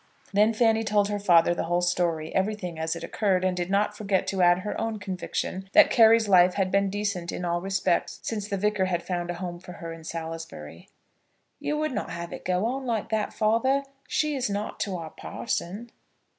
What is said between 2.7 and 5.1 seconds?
as it occurred, and did not forget to add her own